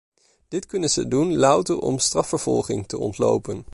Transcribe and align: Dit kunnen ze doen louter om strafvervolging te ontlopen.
Dit 0.47 0.65
kunnen 0.65 0.89
ze 0.89 1.07
doen 1.07 1.35
louter 1.37 1.79
om 1.79 1.99
strafvervolging 1.99 2.87
te 2.87 2.97
ontlopen. 2.97 3.65